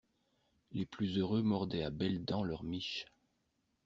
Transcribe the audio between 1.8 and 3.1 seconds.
à belles dents leur miche.